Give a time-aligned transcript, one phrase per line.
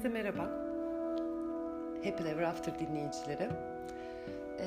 [0.00, 0.42] Herkese merhaba.
[2.04, 3.48] Happy Ever After dinleyicileri.
[4.58, 4.66] Ee,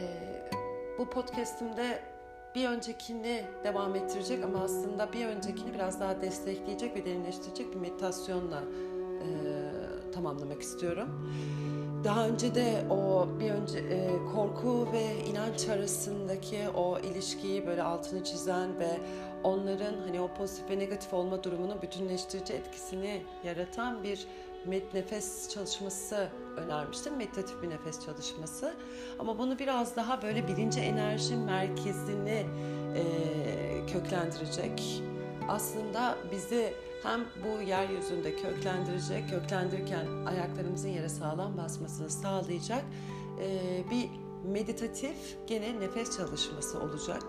[0.98, 2.00] bu podcastimde
[2.56, 8.60] bir öncekini devam ettirecek ama aslında bir öncekini biraz daha destekleyecek ve derinleştirecek bir meditasyonla
[8.60, 9.28] e,
[10.12, 11.32] tamamlamak istiyorum.
[12.04, 18.24] Daha önce de o bir önce e, korku ve inanç arasındaki o ilişkiyi böyle altını
[18.24, 18.90] çizen ve
[19.44, 24.28] onların hani o pozitif ve negatif olma durumunun bütünleştirici etkisini yaratan bir
[24.94, 27.18] nefes çalışması önermiştim.
[27.18, 28.74] Meditatif bir nefes çalışması.
[29.20, 32.46] Ama bunu biraz daha böyle birinci enerji merkezini
[32.96, 33.04] e,
[33.94, 35.04] köklendirecek.
[35.48, 36.74] Aslında bizi
[37.04, 42.84] hem bu yeryüzünde köklendirecek, köklendirirken ayaklarımızın yere sağlam basmasını sağlayacak
[43.42, 44.10] e, bir
[44.44, 45.16] meditatif
[45.48, 47.24] gene nefes çalışması olacak.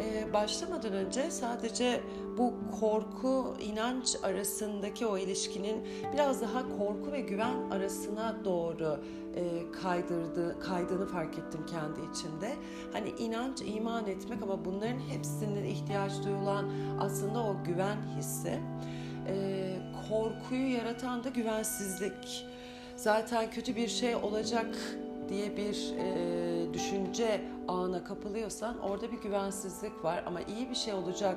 [0.00, 2.00] Ee, başlamadan önce sadece
[2.38, 9.00] bu korku, inanç arasındaki o ilişkinin biraz daha korku ve güven arasına doğru
[9.36, 12.52] e, kaydırdı, kaydığını fark ettim kendi içimde.
[12.92, 18.60] Hani inanç, iman etmek ama bunların hepsinin ihtiyaç duyulan aslında o güven hissi.
[19.28, 19.76] E,
[20.08, 22.46] korkuyu yaratan da güvensizlik.
[22.96, 24.76] Zaten kötü bir şey olacak
[25.28, 31.36] diye bir e, düşünce ağına kapılıyorsan orada bir güvensizlik var ama iyi bir şey olacak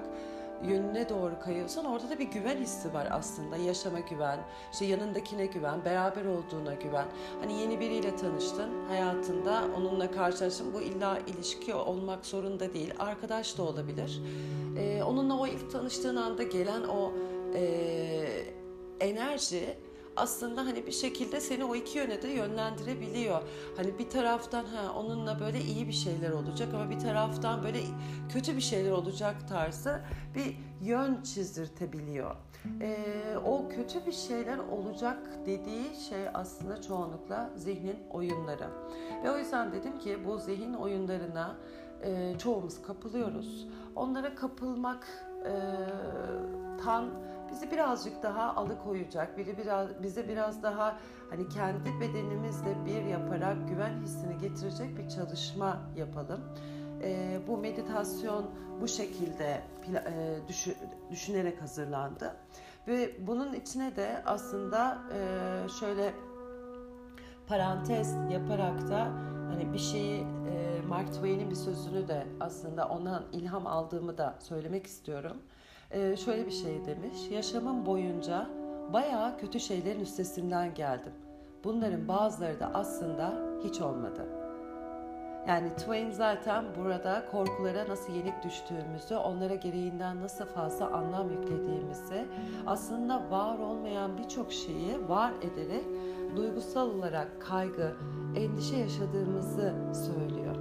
[0.63, 3.57] yönüne doğru kayıyorsan orada da bir güven hissi var aslında.
[3.57, 4.39] Yaşama güven,
[4.71, 7.05] işte yanındakine güven, beraber olduğuna güven.
[7.39, 10.73] Hani yeni biriyle tanıştın hayatında, onunla karşılaştın.
[10.73, 12.93] Bu illa ilişki olmak zorunda değil.
[12.99, 14.21] Arkadaş da olabilir.
[14.77, 17.11] Ee, onunla o ilk tanıştığın anda gelen o
[17.55, 17.63] e,
[18.99, 19.77] enerji
[20.17, 23.41] aslında hani bir şekilde seni o iki yöne de yönlendirebiliyor.
[23.77, 27.79] Hani bir taraftan ha onunla böyle iyi bir şeyler olacak ama bir taraftan böyle
[28.33, 30.01] kötü bir şeyler olacak tarzı
[30.35, 32.35] bir yön çizdirtebiliyor.
[32.81, 38.67] Ee, o kötü bir şeyler olacak dediği şey aslında çoğunlukla zihnin oyunları.
[39.23, 41.55] Ve o yüzden dedim ki bu zihin oyunlarına
[42.03, 43.67] e, çoğumuz kapılıyoruz.
[43.95, 45.07] Onlara kapılmak
[45.45, 45.53] e,
[46.83, 47.09] tan
[47.51, 50.97] bizi birazcık daha alıkoyacak, biri biraz bize biraz daha
[51.29, 56.41] hani kendi bedenimizle bir yaparak güven hissini getirecek bir çalışma yapalım.
[57.03, 58.45] E, bu meditasyon
[58.81, 59.61] bu şekilde
[59.93, 60.75] e, düşü,
[61.11, 62.35] düşünerek hazırlandı
[62.87, 66.13] ve bunun içine de aslında e, şöyle
[67.47, 69.03] parantez yaparak da
[69.49, 74.87] hani bir şeyi e, Mark Twain'in bir sözünü de aslında ondan ilham aldığımı da söylemek
[74.87, 75.37] istiyorum
[75.91, 77.17] e, şöyle bir şey demiş.
[77.31, 78.49] Yaşamım boyunca
[78.93, 81.13] bayağı kötü şeylerin üstesinden geldim.
[81.63, 83.33] Bunların bazıları da aslında
[83.63, 84.27] hiç olmadı.
[85.47, 92.25] Yani Twain zaten burada korkulara nasıl yenik düştüğümüzü, onlara gereğinden nasıl fazla anlam yüklediğimizi,
[92.65, 95.85] aslında var olmayan birçok şeyi var ederek
[96.35, 97.95] duygusal olarak kaygı,
[98.35, 100.55] endişe yaşadığımızı söylüyor.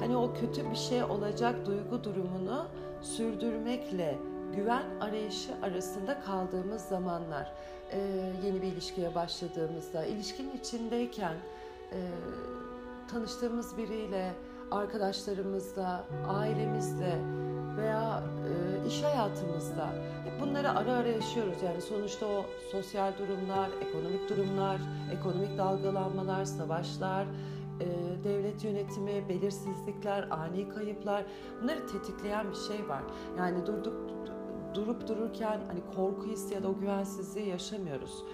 [0.00, 2.66] Hani o kötü bir şey olacak duygu durumunu
[3.00, 4.18] sürdürmekle
[4.56, 7.52] güven arayışı arasında kaldığımız zamanlar,
[7.92, 7.98] e,
[8.44, 11.34] yeni bir ilişkiye başladığımızda, ilişkinin içindeyken
[11.92, 11.98] e,
[13.10, 14.32] tanıştığımız biriyle,
[14.70, 17.18] arkadaşlarımızla, ailemizle
[17.76, 19.86] veya e, iş hayatımızda
[20.24, 21.62] hep bunları ara ara yaşıyoruz.
[21.64, 24.80] Yani sonuçta o sosyal durumlar, ekonomik durumlar,
[25.12, 27.26] ekonomik dalgalanmalar, savaşlar,
[27.80, 27.86] e,
[28.24, 31.24] devlet yönetimi, belirsizlikler, ani kayıplar
[31.62, 33.02] bunları tetikleyen bir şey var.
[33.38, 34.12] Yani durduk
[34.74, 38.24] durup dururken hani korku hissi ya da o güvensizliği yaşamıyoruz.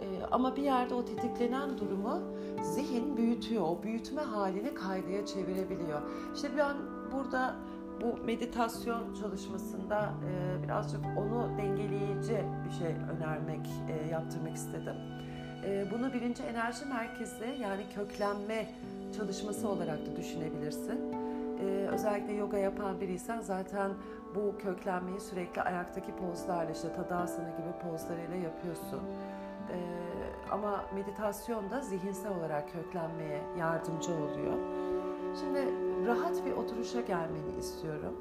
[0.00, 2.20] Ee, ama bir yerde o tetiklenen durumu
[2.62, 3.62] zihin büyütüyor.
[3.62, 6.00] O büyütme halini kaygıya çevirebiliyor.
[6.34, 6.76] İşte ben
[7.12, 7.54] burada
[8.00, 14.94] bu meditasyon çalışmasında e, birazcık onu dengeleyici bir şey önermek, e, yaptırmak istedim.
[15.64, 18.70] E, bunu birinci enerji merkezi yani köklenme
[19.16, 21.17] çalışması olarak da düşünebilirsin.
[21.60, 23.90] E, özellikle yoga yapan biriysen zaten
[24.34, 29.00] bu köklenmeyi sürekli ayaktaki pozlarla işte tadasana gibi pozlarıyla yapıyorsun.
[29.70, 34.54] Ee, ama meditasyon da zihinsel olarak köklenmeye yardımcı oluyor.
[35.40, 35.58] Şimdi
[36.06, 38.14] rahat bir oturuşa gelmeni istiyorum.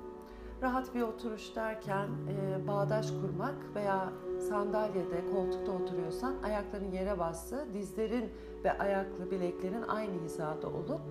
[0.61, 4.09] Rahat bir oturuş derken e, bağdaş kurmak veya
[4.50, 8.31] sandalyede, koltukta oturuyorsan ayakların yere bastı, dizlerin
[8.63, 11.01] ve ayaklı bileklerin aynı hizada olup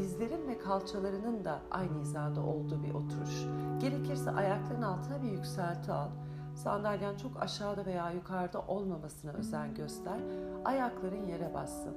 [0.00, 3.44] dizlerin ve kalçalarının da aynı hizada olduğu bir oturuş.
[3.80, 6.08] Gerekirse ayakların altına bir yükselti al.
[6.54, 10.20] Sandalyen çok aşağıda veya yukarıda olmamasına özen göster.
[10.64, 11.96] Ayakların yere bassın.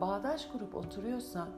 [0.00, 1.48] Bağdaş kurup oturuyorsan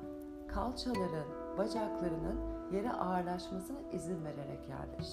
[0.49, 1.27] kalçaların,
[1.59, 2.41] bacaklarının
[2.73, 5.09] yere ağırlaşmasına izin vererek yerleş.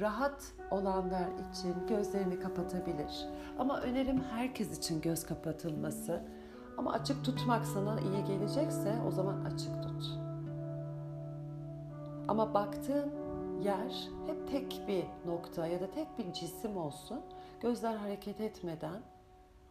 [0.00, 3.26] rahat olanlar için gözlerini kapatabilir.
[3.58, 6.22] Ama önerim herkes için göz kapatılması.
[6.78, 10.18] Ama açık tutmak sana iyi gelecekse o zaman açık tut.
[12.28, 13.12] Ama baktığın
[13.62, 17.20] yer hep tek bir nokta ya da tek bir cisim olsun.
[17.60, 19.02] Gözler hareket etmeden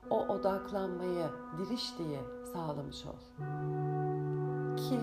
[0.10, 1.26] o odaklanmayı,
[1.58, 2.20] dirişliği
[2.54, 3.46] sağlamış ol.
[4.78, 5.00] Ki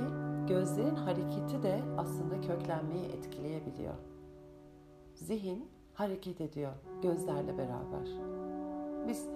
[0.49, 3.95] gözlerin hareketi de aslında köklenmeyi etkileyebiliyor.
[5.15, 6.73] Zihin hareket ediyor
[7.03, 8.09] gözlerle beraber.
[9.09, 9.29] Biz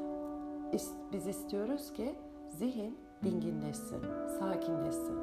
[1.13, 2.15] biz istiyoruz ki
[2.49, 4.03] zihin dinginleşsin,
[4.39, 5.19] sakinleşsin.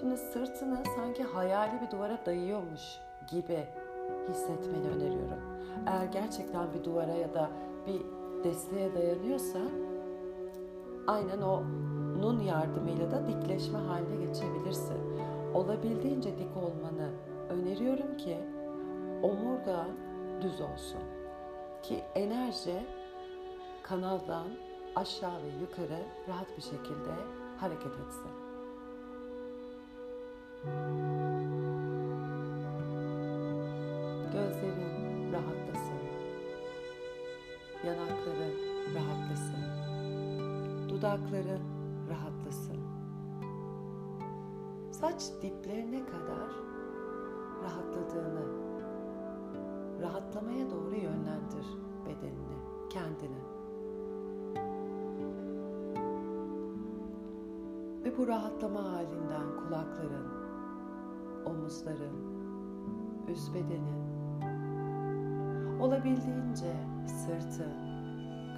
[0.00, 3.00] Şimdi sırtını sanki hayali bir duvara dayıyormuş
[3.30, 3.66] gibi
[4.28, 5.40] hissetmeni öneriyorum.
[5.86, 7.50] Eğer gerçekten bir duvara ya da
[7.86, 8.02] bir
[8.44, 9.58] desteğe dayanıyorsa
[11.06, 11.62] aynen o
[12.20, 14.96] nun yardımıyla da dikleşme haline geçebilirsin.
[15.54, 17.10] Olabildiğince dik olmanı
[17.50, 18.36] öneriyorum ki
[19.22, 19.86] omurga
[20.40, 21.00] düz olsun.
[21.82, 22.86] Ki enerji
[23.88, 24.46] kanaldan
[24.96, 27.14] aşağı ve yukarı rahat bir şekilde
[27.56, 28.30] hareket etsin.
[34.32, 36.00] Gözlerin rahatlasın.
[37.86, 38.54] Yanakların
[38.94, 39.66] rahatlasın.
[40.88, 41.62] Dudakların
[42.10, 42.76] rahatlasın.
[44.90, 46.50] Saç diplerine kadar
[47.62, 48.46] rahatladığını,
[50.02, 51.66] rahatlamaya doğru yönlendir
[52.06, 52.56] bedenini,
[52.90, 53.45] kendini.
[58.18, 60.28] Bu rahatlama halinden kulakların,
[61.46, 62.16] omuzların,
[63.28, 64.06] üst bedenin,
[65.80, 66.76] olabildiğince
[67.06, 67.72] sırtın,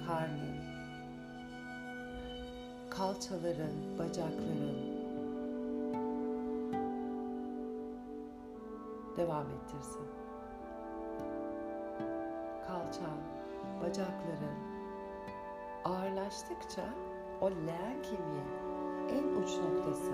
[0.07, 0.55] karnın,
[2.89, 4.99] kalçaların, bacakların
[9.17, 10.07] devam ettirsin.
[12.67, 13.19] Kalçan,
[13.81, 14.59] bacakların
[15.85, 16.83] ağırlaştıkça
[17.41, 18.68] o leğen kemiği
[19.09, 20.11] en uç noktası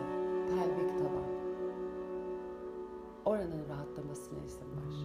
[0.49, 1.35] pelvik taban
[3.25, 4.95] oranın rahatlamasına izin ver.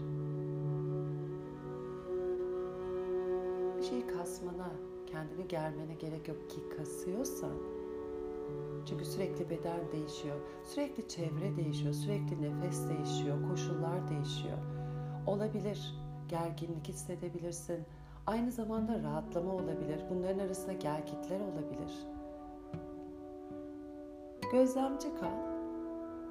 [3.78, 4.70] Bir şey kasmana,
[5.06, 7.52] kendini germene gerek yok ki kasıyorsan
[8.88, 14.58] çünkü sürekli beden değişiyor, sürekli çevre değişiyor, sürekli nefes değişiyor, koşullar değişiyor.
[15.26, 15.94] Olabilir,
[16.28, 17.84] gerginlik hissedebilirsin.
[18.26, 20.00] Aynı zamanda rahatlama olabilir.
[20.10, 22.06] Bunların arasında gelgitler olabilir.
[24.52, 25.50] Gözlemci kal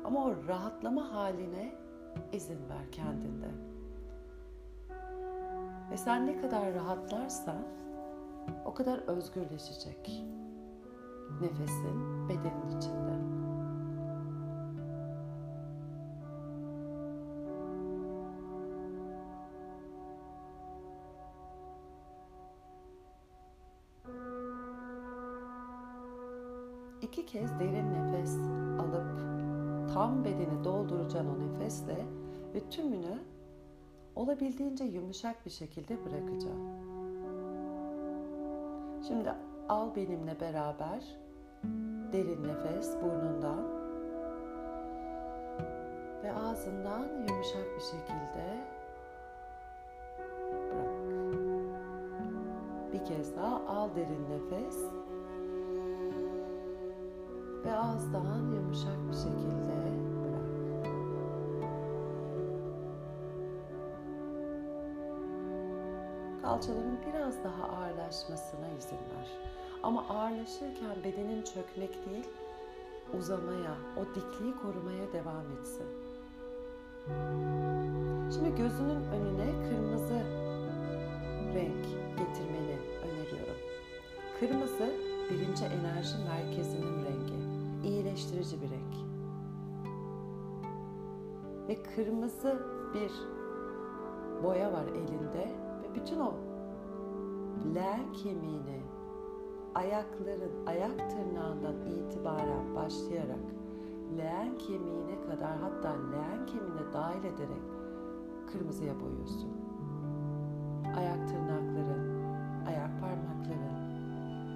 [0.04, 1.76] ama o rahatlama haline
[2.34, 3.50] izin ver kendinde.
[5.92, 7.64] Ve sen ne kadar rahatlarsan
[8.66, 10.24] o kadar özgürleşecek
[11.42, 13.39] nefesin bedenin içinde.
[27.12, 28.38] İki kez derin nefes
[28.80, 29.20] alıp
[29.94, 32.06] tam bedeni dolduracaksın o nefesle
[32.54, 33.20] ve tümünü
[34.16, 36.62] olabildiğince yumuşak bir şekilde bırakacağım.
[39.08, 39.34] Şimdi
[39.70, 41.18] al benimle beraber
[42.14, 43.64] derin nefes burnundan
[46.24, 48.64] ve ağzından yumuşak bir şekilde
[50.72, 51.10] bırak.
[52.94, 54.76] Bir kez daha al derin nefes
[57.66, 59.76] ve ağızdan yumuşak bir şekilde
[60.22, 60.50] bırak.
[66.42, 69.30] Kalçaların biraz daha ağırlaşmasına izin ver.
[69.84, 72.28] Ama ağırlaşırken bedenin çökmek değil,
[73.18, 75.88] uzamaya, o dikliği korumaya devam etsin.
[78.34, 80.20] Şimdi gözünün önüne kırmızı
[81.54, 81.86] renk
[82.18, 83.58] getirmeni öneriyorum.
[84.40, 84.94] Kırmızı
[85.30, 87.49] birinci enerji merkezinin rengi.
[87.84, 88.96] İyileştirici bir renk.
[91.68, 92.60] Ve kırmızı
[92.94, 93.12] bir
[94.44, 95.52] boya var elinde
[95.84, 96.34] ve bütün o
[97.76, 98.82] leğen kemiğini
[99.76, 103.46] ayakların ayak tırnağından itibaren başlayarak
[104.18, 107.64] leğen kemiğine kadar hatta leğen kemiğine dahil ederek
[108.52, 109.52] kırmızıya boyuyorsun.
[110.98, 112.24] Ayak tırnakların,
[112.68, 113.80] ayak parmakların,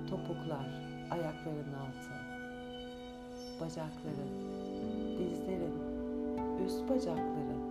[0.08, 0.68] topuklar,
[1.12, 2.23] ayakların altı,
[3.62, 4.32] bacakların,
[5.20, 5.74] dizlerin,
[6.66, 7.64] üst bacakların,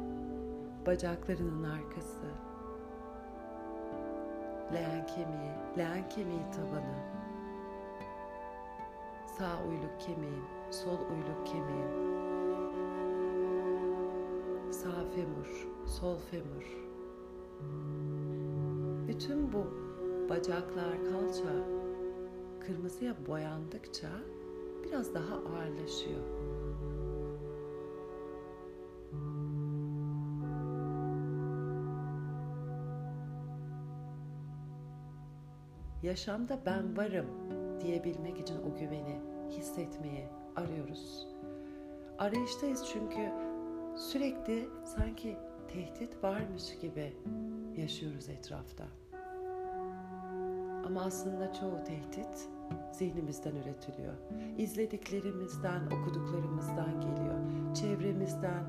[0.87, 2.27] bacaklarının arkası,
[4.73, 7.23] leğen kemiği, leğen kemiği tabanı,
[9.39, 12.12] Sağ uyluk kemiğin, sol uyluk kemiğin.
[14.73, 16.79] sağ femur, sol femur.
[19.09, 19.67] Bütün bu
[20.29, 21.55] bacaklar, kalça
[22.61, 24.09] kırmızıya boyandıkça
[24.93, 26.21] biraz daha ağırlaşıyor.
[36.03, 37.27] Yaşamda ben varım
[37.81, 41.27] diyebilmek için o güveni hissetmeyi arıyoruz.
[42.19, 43.33] Arayıştayız çünkü
[43.97, 45.37] sürekli sanki
[45.69, 47.17] tehdit varmış gibi
[47.77, 48.85] yaşıyoruz etrafta.
[50.87, 52.49] Ama aslında çoğu tehdit
[52.92, 54.14] zihnimizden üretiliyor.
[54.59, 57.38] İzlediklerimizden, okuduklarımızdan geliyor.
[57.75, 58.64] Çevremizden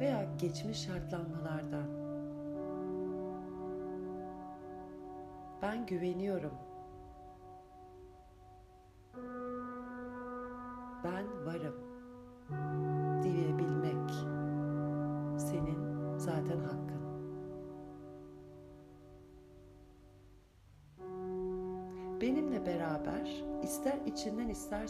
[0.00, 1.98] veya geçmiş şartlanmalardan.
[5.62, 6.67] Ben güveniyorum.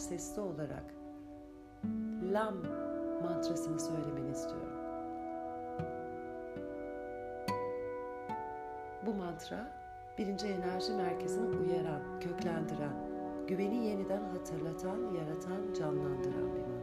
[0.09, 0.83] Sesli olarak
[2.33, 2.55] Lam
[3.23, 4.79] mantrasını söylemeni istiyorum.
[9.05, 9.67] Bu mantra
[10.17, 12.93] birinci enerji merkezini uyaran, köklendiren,
[13.47, 16.78] güveni yeniden hatırlatan, yaratan, canlandıran bir mantra.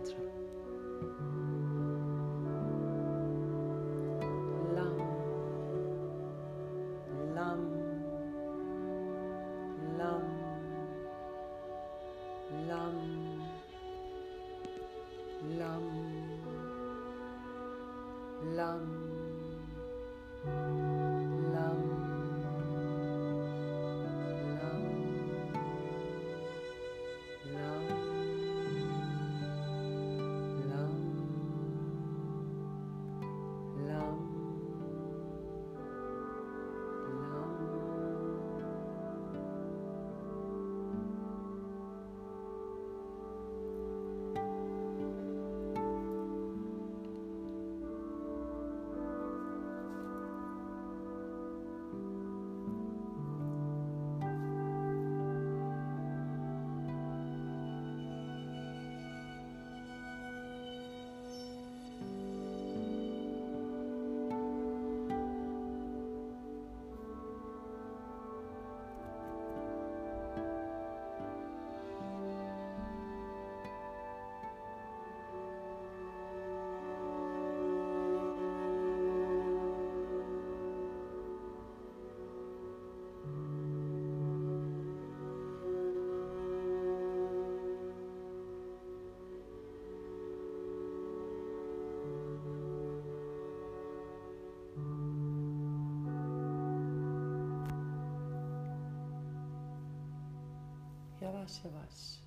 [101.47, 102.23] Yavaş yavaş.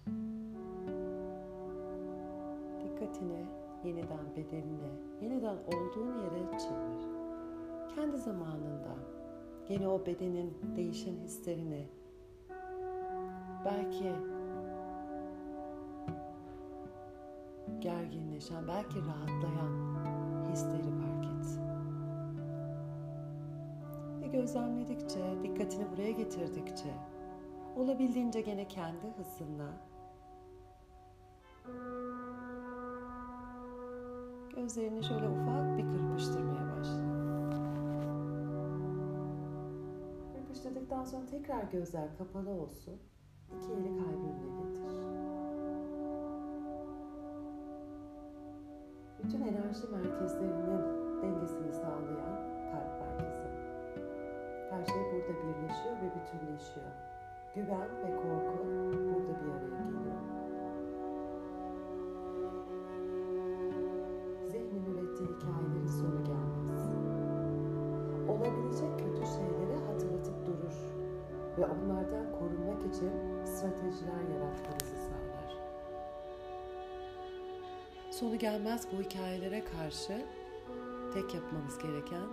[2.83, 3.45] Dikkatini
[3.83, 4.89] yeniden bedenine,
[5.21, 7.09] yeniden olduğun yere çevir.
[7.95, 8.95] Kendi zamanında
[9.69, 11.87] yine o bedenin değişen hislerini
[13.65, 14.11] belki
[17.79, 19.73] gerginleşen, belki rahatlayan
[20.51, 21.59] hisleri fark et.
[24.21, 26.93] Ve gözlemledikçe, dikkatini buraya getirdikçe
[27.79, 29.69] olabildiğince gene kendi hızınla
[34.55, 37.09] gözlerini şöyle ufak bir kırpıştırmaya başla.
[40.33, 42.99] Kırpıştırdıktan sonra tekrar gözler kapalı olsun.
[43.57, 44.95] İki eli kalbine getir.
[49.23, 50.81] Bütün enerji merkezlerinin
[51.21, 52.39] dengesini sağlayan
[52.71, 53.49] kalp merkezi.
[54.69, 57.08] Her şey burada birleşiyor ve bütünleşiyor.
[57.55, 58.57] Güven ve korku
[58.89, 60.21] burada bir araya geliyor.
[64.47, 66.89] Zihnin ürettiği hikayelerin sonu gelmez.
[68.29, 70.77] Olabilecek kötü şeyleri hatırlatıp durur
[71.57, 73.11] ve onlardan korunmak için
[73.45, 75.57] stratejiler yaratmanızı sağlar.
[78.11, 80.25] Sonu gelmez bu hikayelere karşı
[81.13, 82.27] tek yapmamız gereken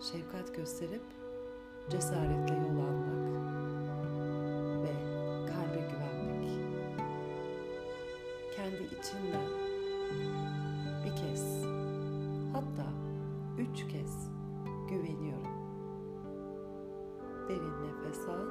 [0.00, 1.02] şefkat gösterip
[1.90, 3.19] cesaretle yol almak
[13.72, 14.30] üç kez
[14.88, 15.60] güveniyorum.
[17.48, 18.46] Derin nefes al.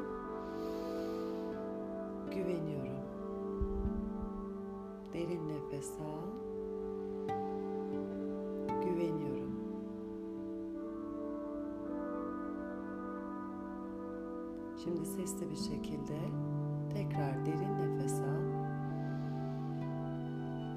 [2.31, 2.99] Güveniyorum.
[5.13, 6.29] Derin nefes al.
[8.83, 9.51] Güveniyorum.
[14.83, 16.19] Şimdi sesli bir şekilde
[16.93, 18.43] tekrar derin nefes al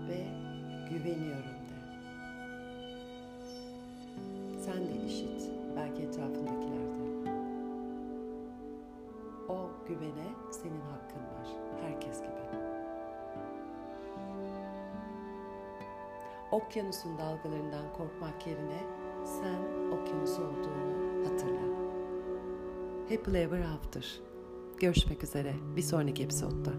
[0.08, 0.26] ve
[0.90, 1.51] güveniyorum.
[9.92, 11.48] Güvene senin hakkın var,
[11.82, 12.32] herkes gibi.
[16.50, 18.80] Okyanusun dalgalarından korkmak yerine
[19.24, 21.72] sen okyanus olduğunu hatırla.
[23.10, 24.20] Happily Ever After.
[24.80, 26.70] Görüşmek üzere bir sonraki episodda.